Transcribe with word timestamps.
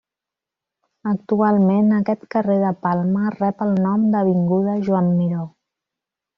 Actualment, 1.11 1.91
aquest 1.99 2.25
carrer 2.37 2.57
de 2.65 2.73
Palma 2.87 3.29
rep 3.37 3.63
el 3.69 3.77
nom 3.87 4.09
d'Avinguda 4.17 4.81
Joan 4.91 5.15
Miró. 5.23 5.49